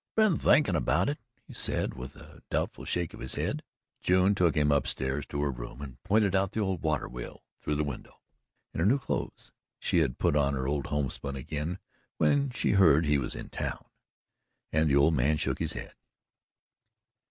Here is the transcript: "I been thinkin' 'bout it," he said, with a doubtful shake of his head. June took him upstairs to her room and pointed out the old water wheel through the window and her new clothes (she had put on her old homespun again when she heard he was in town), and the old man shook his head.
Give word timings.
"I 0.17 0.23
been 0.23 0.39
thinkin' 0.39 0.83
'bout 0.83 1.09
it," 1.09 1.19
he 1.45 1.53
said, 1.53 1.93
with 1.93 2.15
a 2.15 2.41
doubtful 2.49 2.85
shake 2.85 3.13
of 3.13 3.19
his 3.19 3.35
head. 3.35 3.61
June 4.01 4.33
took 4.33 4.55
him 4.57 4.71
upstairs 4.71 5.27
to 5.27 5.43
her 5.43 5.51
room 5.51 5.79
and 5.79 6.01
pointed 6.01 6.33
out 6.33 6.53
the 6.53 6.59
old 6.59 6.81
water 6.81 7.07
wheel 7.07 7.43
through 7.61 7.75
the 7.75 7.83
window 7.83 8.19
and 8.73 8.79
her 8.79 8.85
new 8.87 8.97
clothes 8.97 9.51
(she 9.77 9.99
had 9.99 10.17
put 10.17 10.35
on 10.35 10.55
her 10.55 10.67
old 10.67 10.87
homespun 10.87 11.35
again 11.35 11.77
when 12.17 12.49
she 12.49 12.71
heard 12.71 13.05
he 13.05 13.19
was 13.19 13.35
in 13.35 13.49
town), 13.49 13.85
and 14.73 14.89
the 14.89 14.95
old 14.95 15.13
man 15.13 15.37
shook 15.37 15.59
his 15.59 15.73
head. 15.73 15.93